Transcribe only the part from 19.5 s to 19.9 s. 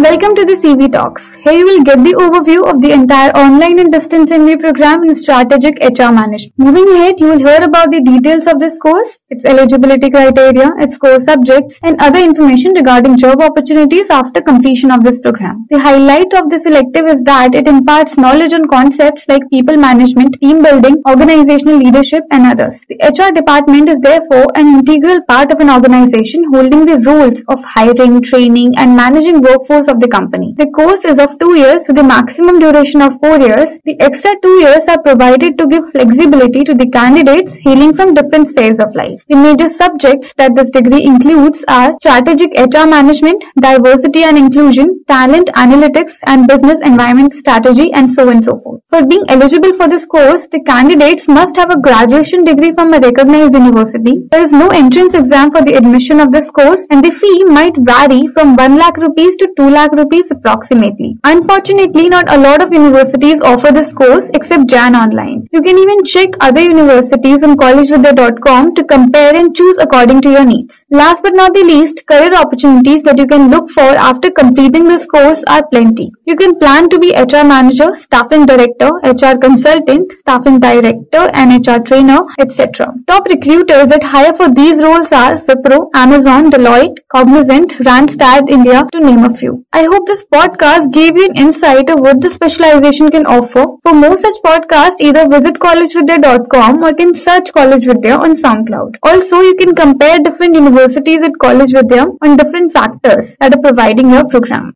people